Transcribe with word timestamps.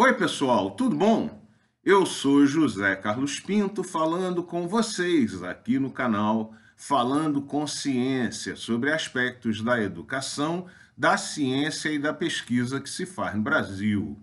Oi, 0.00 0.14
pessoal, 0.14 0.70
tudo 0.70 0.94
bom? 0.94 1.42
Eu 1.84 2.06
sou 2.06 2.46
José 2.46 2.94
Carlos 2.94 3.40
Pinto 3.40 3.82
falando 3.82 4.44
com 4.44 4.68
vocês 4.68 5.42
aqui 5.42 5.76
no 5.76 5.90
canal 5.90 6.54
Falando 6.76 7.42
com 7.42 7.66
Ciência 7.66 8.54
sobre 8.54 8.92
aspectos 8.92 9.60
da 9.60 9.82
educação, 9.82 10.66
da 10.96 11.16
ciência 11.16 11.88
e 11.88 11.98
da 11.98 12.14
pesquisa 12.14 12.80
que 12.80 12.88
se 12.88 13.04
faz 13.04 13.34
no 13.34 13.42
Brasil. 13.42 14.16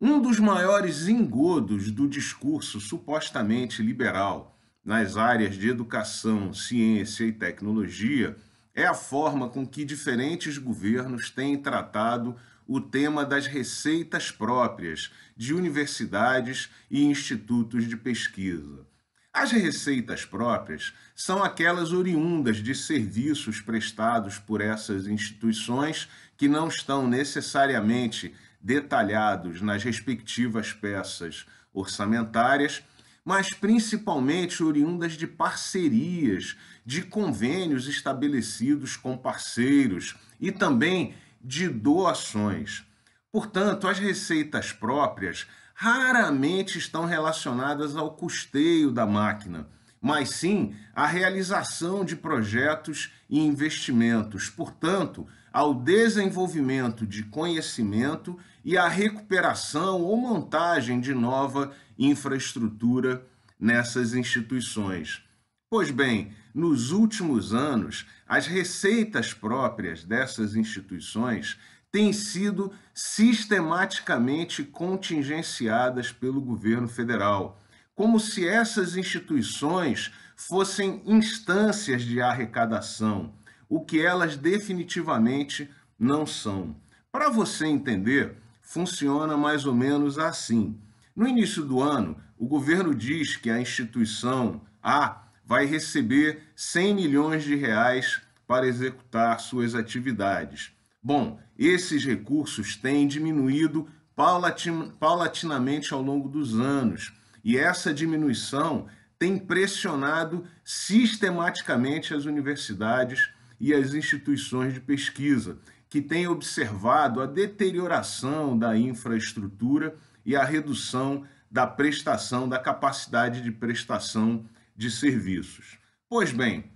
Um 0.00 0.20
dos 0.20 0.40
maiores 0.40 1.06
engodos 1.06 1.92
do 1.92 2.08
discurso 2.08 2.80
supostamente 2.80 3.84
liberal 3.84 4.58
nas 4.84 5.16
áreas 5.16 5.54
de 5.54 5.68
educação, 5.68 6.52
ciência 6.52 7.22
e 7.22 7.30
tecnologia 7.30 8.36
é 8.74 8.84
a 8.84 8.94
forma 8.94 9.48
com 9.48 9.64
que 9.64 9.84
diferentes 9.84 10.58
governos 10.58 11.30
têm 11.30 11.56
tratado 11.56 12.34
o 12.66 12.80
tema 12.80 13.24
das 13.24 13.46
receitas 13.46 14.30
próprias 14.30 15.10
de 15.36 15.54
universidades 15.54 16.68
e 16.90 17.04
institutos 17.04 17.86
de 17.86 17.96
pesquisa. 17.96 18.86
As 19.32 19.52
receitas 19.52 20.24
próprias 20.24 20.94
são 21.14 21.44
aquelas 21.44 21.92
oriundas 21.92 22.56
de 22.56 22.74
serviços 22.74 23.60
prestados 23.60 24.38
por 24.38 24.62
essas 24.62 25.06
instituições 25.06 26.08
que 26.38 26.48
não 26.48 26.68
estão 26.68 27.06
necessariamente 27.06 28.34
detalhados 28.60 29.60
nas 29.60 29.84
respectivas 29.84 30.72
peças 30.72 31.44
orçamentárias, 31.72 32.82
mas 33.22 33.50
principalmente 33.50 34.62
oriundas 34.62 35.12
de 35.12 35.26
parcerias, 35.26 36.56
de 36.84 37.02
convênios 37.02 37.88
estabelecidos 37.88 38.96
com 38.96 39.18
parceiros 39.18 40.16
e 40.40 40.50
também 40.50 41.14
de 41.46 41.68
doações. 41.68 42.84
Portanto, 43.30 43.86
as 43.86 44.00
receitas 44.00 44.72
próprias 44.72 45.46
raramente 45.74 46.76
estão 46.76 47.04
relacionadas 47.04 47.94
ao 47.94 48.10
custeio 48.10 48.90
da 48.90 49.06
máquina, 49.06 49.68
mas 50.00 50.30
sim 50.30 50.74
à 50.94 51.06
realização 51.06 52.04
de 52.04 52.16
projetos 52.16 53.12
e 53.30 53.38
investimentos, 53.38 54.50
portanto, 54.50 55.26
ao 55.52 55.72
desenvolvimento 55.72 57.06
de 57.06 57.22
conhecimento 57.22 58.36
e 58.64 58.76
à 58.76 58.88
recuperação 58.88 60.02
ou 60.02 60.16
montagem 60.16 61.00
de 61.00 61.14
nova 61.14 61.72
infraestrutura 61.96 63.24
nessas 63.58 64.14
instituições. 64.14 65.25
Pois 65.68 65.90
bem, 65.90 66.32
nos 66.54 66.92
últimos 66.92 67.52
anos, 67.52 68.06
as 68.24 68.46
receitas 68.46 69.34
próprias 69.34 70.04
dessas 70.04 70.54
instituições 70.54 71.58
têm 71.90 72.12
sido 72.12 72.72
sistematicamente 72.94 74.62
contingenciadas 74.62 76.12
pelo 76.12 76.40
governo 76.40 76.86
federal, 76.86 77.60
como 77.96 78.20
se 78.20 78.46
essas 78.46 78.96
instituições 78.96 80.12
fossem 80.36 81.02
instâncias 81.04 82.02
de 82.02 82.20
arrecadação, 82.20 83.34
o 83.68 83.84
que 83.84 84.00
elas 84.00 84.36
definitivamente 84.36 85.68
não 85.98 86.24
são. 86.24 86.76
Para 87.10 87.28
você 87.28 87.66
entender, 87.66 88.36
funciona 88.62 89.36
mais 89.36 89.66
ou 89.66 89.74
menos 89.74 90.16
assim. 90.16 90.78
No 91.14 91.26
início 91.26 91.64
do 91.64 91.82
ano, 91.82 92.16
o 92.38 92.46
governo 92.46 92.94
diz 92.94 93.34
que 93.36 93.50
a 93.50 93.60
instituição 93.60 94.60
A 94.80 95.25
vai 95.46 95.64
receber 95.64 96.42
100 96.56 96.94
milhões 96.94 97.44
de 97.44 97.54
reais 97.54 98.20
para 98.46 98.66
executar 98.66 99.38
suas 99.40 99.74
atividades. 99.74 100.72
Bom, 101.02 101.38
esses 101.56 102.04
recursos 102.04 102.76
têm 102.76 103.06
diminuído 103.06 103.88
paulatin 104.14 104.90
paulatinamente 104.98 105.94
ao 105.94 106.02
longo 106.02 106.28
dos 106.28 106.58
anos 106.58 107.12
e 107.44 107.56
essa 107.56 107.94
diminuição 107.94 108.86
tem 109.18 109.38
pressionado 109.38 110.44
sistematicamente 110.64 112.12
as 112.12 112.24
universidades 112.24 113.30
e 113.58 113.72
as 113.72 113.94
instituições 113.94 114.74
de 114.74 114.80
pesquisa, 114.80 115.58
que 115.88 116.02
têm 116.02 116.26
observado 116.26 117.22
a 117.22 117.26
deterioração 117.26 118.58
da 118.58 118.76
infraestrutura 118.76 119.96
e 120.24 120.34
a 120.34 120.44
redução 120.44 121.24
da 121.50 121.66
prestação, 121.66 122.48
da 122.48 122.58
capacidade 122.58 123.40
de 123.40 123.52
prestação 123.52 124.44
de 124.76 124.90
serviços. 124.90 125.78
Pois 126.08 126.32
bem, 126.32 126.70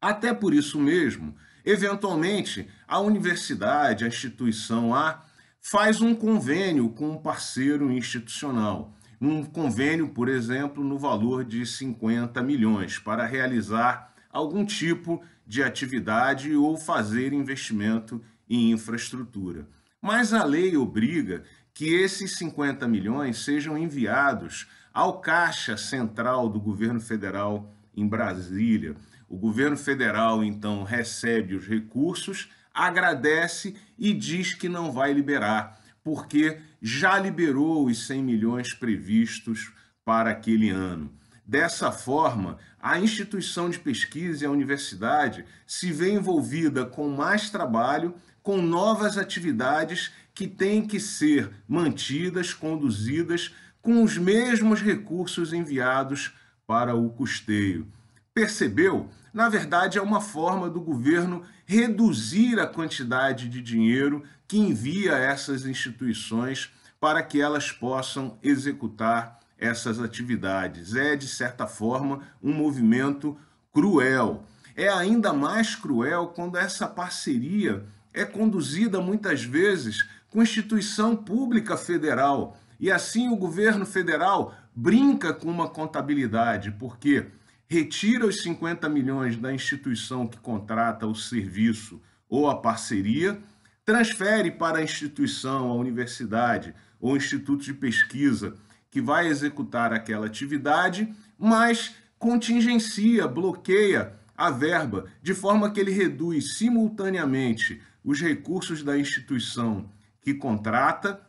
até 0.00 0.32
por 0.34 0.54
isso 0.54 0.78
mesmo, 0.78 1.34
eventualmente, 1.64 2.68
a 2.86 3.00
universidade, 3.00 4.04
a 4.04 4.08
instituição 4.08 4.94
A, 4.94 5.24
faz 5.60 6.00
um 6.00 6.14
convênio 6.14 6.88
com 6.90 7.10
um 7.10 7.18
parceiro 7.18 7.90
institucional. 7.90 8.94
Um 9.20 9.44
convênio, 9.44 10.08
por 10.10 10.28
exemplo, 10.28 10.84
no 10.84 10.98
valor 10.98 11.44
de 11.44 11.66
50 11.66 12.40
milhões, 12.42 12.98
para 12.98 13.26
realizar 13.26 14.14
algum 14.30 14.64
tipo 14.64 15.22
de 15.46 15.62
atividade 15.62 16.54
ou 16.54 16.76
fazer 16.76 17.32
investimento 17.32 18.22
em 18.48 18.70
infraestrutura. 18.70 19.68
Mas 20.00 20.32
a 20.32 20.44
lei 20.44 20.76
obriga 20.76 21.42
que 21.78 21.94
esses 21.94 22.36
50 22.38 22.88
milhões 22.88 23.44
sejam 23.44 23.78
enviados 23.78 24.66
ao 24.92 25.20
Caixa 25.20 25.76
Central 25.76 26.48
do 26.48 26.58
governo 26.58 27.00
federal 27.00 27.72
em 27.96 28.04
Brasília. 28.04 28.96
O 29.28 29.38
governo 29.38 29.76
federal, 29.76 30.42
então, 30.42 30.82
recebe 30.82 31.54
os 31.54 31.68
recursos, 31.68 32.50
agradece 32.74 33.76
e 33.96 34.12
diz 34.12 34.54
que 34.54 34.68
não 34.68 34.90
vai 34.90 35.12
liberar, 35.12 35.80
porque 36.02 36.58
já 36.82 37.16
liberou 37.16 37.86
os 37.86 38.08
100 38.08 38.24
milhões 38.24 38.74
previstos 38.74 39.72
para 40.04 40.30
aquele 40.30 40.70
ano. 40.70 41.12
Dessa 41.46 41.92
forma, 41.92 42.58
a 42.82 42.98
instituição 42.98 43.70
de 43.70 43.78
pesquisa 43.78 44.42
e 44.42 44.46
a 44.48 44.50
universidade 44.50 45.44
se 45.64 45.92
vê 45.92 46.10
envolvida 46.10 46.84
com 46.84 47.08
mais 47.08 47.50
trabalho, 47.50 48.16
com 48.48 48.62
novas 48.62 49.18
atividades 49.18 50.10
que 50.32 50.48
têm 50.48 50.80
que 50.80 50.98
ser 50.98 51.50
mantidas, 51.68 52.54
conduzidas 52.54 53.54
com 53.82 54.02
os 54.02 54.16
mesmos 54.16 54.80
recursos 54.80 55.52
enviados 55.52 56.32
para 56.66 56.94
o 56.94 57.10
custeio. 57.10 57.86
Percebeu? 58.32 59.10
Na 59.34 59.50
verdade, 59.50 59.98
é 59.98 60.00
uma 60.00 60.22
forma 60.22 60.70
do 60.70 60.80
governo 60.80 61.42
reduzir 61.66 62.58
a 62.58 62.66
quantidade 62.66 63.50
de 63.50 63.60
dinheiro 63.60 64.24
que 64.46 64.56
envia 64.56 65.12
essas 65.12 65.66
instituições 65.66 66.70
para 66.98 67.22
que 67.22 67.42
elas 67.42 67.70
possam 67.70 68.38
executar 68.42 69.40
essas 69.58 70.00
atividades. 70.00 70.94
É, 70.94 71.16
de 71.16 71.28
certa 71.28 71.66
forma, 71.66 72.22
um 72.42 72.54
movimento 72.54 73.36
cruel. 73.74 74.42
É 74.74 74.88
ainda 74.88 75.34
mais 75.34 75.74
cruel 75.74 76.28
quando 76.28 76.56
essa 76.56 76.86
parceria 76.86 77.84
é 78.18 78.24
conduzida 78.24 79.00
muitas 79.00 79.44
vezes 79.44 80.08
com 80.28 80.42
instituição 80.42 81.16
pública 81.16 81.76
federal, 81.76 82.58
e 82.80 82.90
assim 82.90 83.28
o 83.28 83.36
governo 83.36 83.86
federal 83.86 84.54
brinca 84.74 85.32
com 85.32 85.48
uma 85.48 85.68
contabilidade, 85.68 86.70
porque 86.72 87.26
retira 87.68 88.26
os 88.26 88.42
50 88.42 88.88
milhões 88.88 89.36
da 89.36 89.52
instituição 89.52 90.26
que 90.26 90.38
contrata 90.38 91.06
o 91.06 91.14
serviço 91.14 92.00
ou 92.28 92.48
a 92.48 92.56
parceria, 92.56 93.38
transfere 93.84 94.50
para 94.50 94.78
a 94.78 94.82
instituição, 94.82 95.70
a 95.70 95.74
universidade 95.74 96.74
ou 97.00 97.16
instituto 97.16 97.64
de 97.64 97.72
pesquisa 97.72 98.54
que 98.90 99.00
vai 99.00 99.28
executar 99.28 99.92
aquela 99.92 100.26
atividade, 100.26 101.12
mas 101.38 101.94
contingencia, 102.18 103.28
bloqueia 103.28 104.12
a 104.38 104.50
verba, 104.52 105.06
de 105.20 105.34
forma 105.34 105.68
que 105.72 105.80
ele 105.80 105.90
reduz 105.90 106.56
simultaneamente 106.56 107.82
os 108.04 108.20
recursos 108.20 108.84
da 108.84 108.96
instituição 108.96 109.90
que 110.20 110.32
contrata 110.32 111.20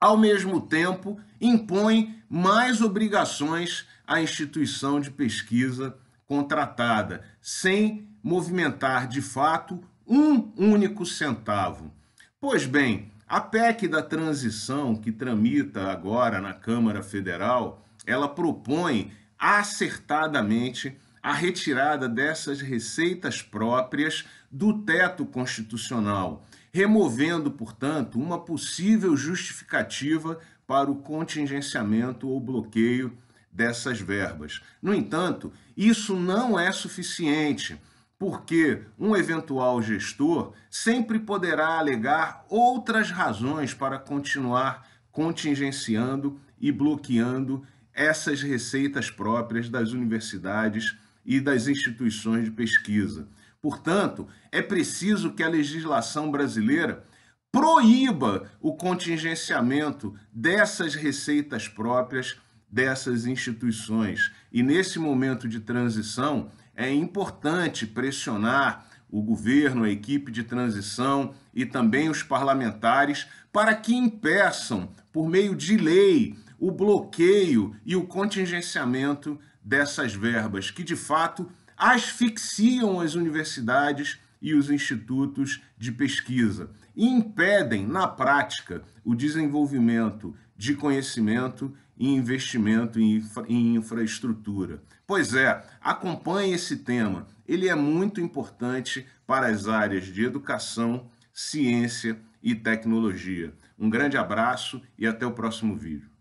ao 0.00 0.18
mesmo 0.18 0.60
tempo, 0.60 1.20
impõe 1.40 2.20
mais 2.28 2.80
obrigações 2.80 3.86
à 4.04 4.20
instituição 4.20 4.98
de 4.98 5.12
pesquisa 5.12 5.96
contratada, 6.26 7.22
sem 7.40 8.08
movimentar 8.20 9.06
de 9.06 9.22
fato 9.22 9.80
um 10.04 10.50
único 10.56 11.06
centavo. 11.06 11.92
Pois 12.40 12.66
bem, 12.66 13.12
a 13.28 13.40
PEC 13.40 13.86
da 13.86 14.02
transição 14.02 14.96
que 14.96 15.12
tramita 15.12 15.92
agora 15.92 16.40
na 16.40 16.52
Câmara 16.52 17.04
Federal, 17.04 17.86
ela 18.04 18.28
propõe 18.28 19.12
acertadamente 19.38 20.98
a 21.22 21.32
retirada 21.32 22.08
dessas 22.08 22.60
receitas 22.60 23.40
próprias 23.40 24.24
do 24.50 24.82
teto 24.82 25.24
constitucional 25.24 26.44
removendo, 26.72 27.50
portanto, 27.50 28.18
uma 28.18 28.38
possível 28.38 29.14
justificativa 29.16 30.38
para 30.66 30.90
o 30.90 30.96
contingenciamento 30.96 32.28
ou 32.28 32.40
bloqueio 32.40 33.16
dessas 33.52 34.00
verbas. 34.00 34.62
No 34.80 34.94
entanto, 34.94 35.52
isso 35.76 36.16
não 36.16 36.58
é 36.58 36.72
suficiente, 36.72 37.78
porque 38.18 38.82
um 38.98 39.14
eventual 39.14 39.82
gestor 39.82 40.54
sempre 40.70 41.18
poderá 41.18 41.78
alegar 41.78 42.46
outras 42.48 43.10
razões 43.10 43.74
para 43.74 43.98
continuar 43.98 44.88
contingenciando 45.10 46.40
e 46.58 46.72
bloqueando 46.72 47.66
essas 47.92 48.40
receitas 48.40 49.10
próprias 49.10 49.68
das 49.68 49.92
universidades 49.92 50.96
e 51.24 51.40
das 51.40 51.68
instituições 51.68 52.44
de 52.44 52.50
pesquisa. 52.50 53.28
Portanto, 53.60 54.26
é 54.50 54.60
preciso 54.60 55.32
que 55.32 55.42
a 55.42 55.48
legislação 55.48 56.30
brasileira 56.30 57.04
proíba 57.50 58.50
o 58.60 58.74
contingenciamento 58.74 60.14
dessas 60.32 60.94
receitas 60.94 61.68
próprias 61.68 62.36
dessas 62.72 63.26
instituições. 63.26 64.32
E 64.50 64.62
nesse 64.62 64.98
momento 64.98 65.46
de 65.46 65.60
transição, 65.60 66.50
é 66.74 66.90
importante 66.90 67.86
pressionar 67.86 68.86
o 69.10 69.20
governo, 69.20 69.84
a 69.84 69.90
equipe 69.90 70.32
de 70.32 70.42
transição 70.42 71.34
e 71.54 71.66
também 71.66 72.08
os 72.08 72.22
parlamentares 72.22 73.26
para 73.52 73.74
que 73.74 73.94
impeçam, 73.94 74.90
por 75.12 75.28
meio 75.28 75.54
de 75.54 75.76
lei, 75.76 76.34
o 76.58 76.70
bloqueio 76.70 77.76
e 77.84 77.94
o 77.94 78.06
contingenciamento 78.06 79.38
dessas 79.64 80.14
verbas, 80.14 80.70
que 80.70 80.82
de 80.82 80.96
fato 80.96 81.50
asfixiam 81.76 83.00
as 83.00 83.14
universidades 83.14 84.18
e 84.40 84.54
os 84.54 84.70
institutos 84.70 85.62
de 85.78 85.92
pesquisa 85.92 86.70
e 86.94 87.06
impedem, 87.06 87.86
na 87.86 88.06
prática, 88.06 88.82
o 89.04 89.14
desenvolvimento 89.14 90.36
de 90.56 90.74
conhecimento 90.74 91.74
e 91.96 92.08
investimento 92.08 93.00
em, 93.00 93.16
infra 93.16 93.44
em 93.48 93.76
infraestrutura. 93.76 94.82
Pois 95.06 95.34
é, 95.34 95.64
acompanhe 95.80 96.54
esse 96.54 96.76
tema, 96.78 97.26
ele 97.46 97.68
é 97.68 97.74
muito 97.74 98.20
importante 98.20 99.06
para 99.26 99.46
as 99.46 99.68
áreas 99.68 100.06
de 100.06 100.24
educação, 100.24 101.10
ciência 101.32 102.18
e 102.42 102.54
tecnologia. 102.54 103.54
Um 103.78 103.88
grande 103.88 104.16
abraço 104.16 104.82
e 104.98 105.06
até 105.06 105.26
o 105.26 105.32
próximo 105.32 105.76
vídeo. 105.76 106.11